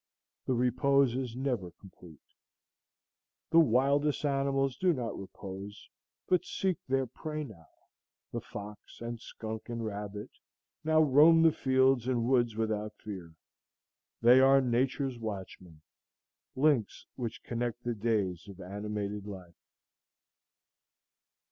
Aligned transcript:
The 0.47 0.55
repose 0.55 1.15
is 1.15 1.35
never 1.35 1.69
complete. 1.69 2.23
The 3.51 3.59
wildest 3.59 4.25
animals 4.25 4.75
do 4.75 4.93
not 4.93 5.15
repose, 5.15 5.89
but 6.27 6.43
seek 6.43 6.77
their 6.87 7.05
prey 7.05 7.43
now; 7.43 7.67
the 8.31 8.41
fox, 8.41 8.99
and 8.99 9.19
skunk, 9.19 9.69
and 9.69 9.85
rabbit, 9.85 10.31
now 10.83 11.03
roam 11.03 11.43
the 11.43 11.51
fields 11.51 12.07
and 12.07 12.27
woods 12.27 12.55
without 12.55 12.97
fear. 12.97 13.35
They 14.23 14.39
are 14.39 14.59
Nature's 14.59 15.19
watchmen,—links 15.19 17.05
which 17.15 17.43
connect 17.43 17.83
the 17.83 17.93
days 17.93 18.47
of 18.47 18.59
animated 18.59 19.27
life. 19.27 19.53